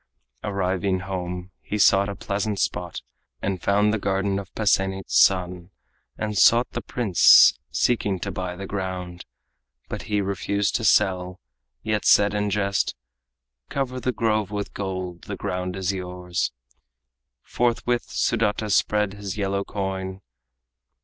Arriving 0.43 1.01
home, 1.01 1.51
he 1.61 1.77
sought 1.77 2.09
a 2.09 2.15
pleasant 2.15 2.57
spot, 2.59 3.03
And 3.39 3.61
found 3.61 3.93
the 3.93 3.99
garden 3.99 4.39
of 4.39 4.51
Pasenit's 4.55 5.15
son, 5.15 5.69
And 6.17 6.35
sought 6.35 6.71
the 6.71 6.81
prince, 6.81 7.55
seeking 7.69 8.17
to 8.21 8.31
buy 8.31 8.55
the 8.55 8.65
ground. 8.65 9.27
But 9.89 10.01
he 10.09 10.19
refused 10.19 10.75
to 10.77 10.83
sell, 10.83 11.39
yet 11.83 12.03
said 12.05 12.33
in 12.33 12.49
jest: 12.49 12.95
"Cover 13.69 13.99
the 13.99 14.11
grove 14.11 14.49
with 14.49 14.73
gold, 14.73 15.25
the 15.25 15.37
ground 15.37 15.75
is 15.75 15.93
yours." 15.93 16.51
Forthwith 17.43 18.07
Sudata 18.09 18.71
spread 18.71 19.13
his 19.13 19.37
yellow 19.37 19.63
coin. 19.63 20.21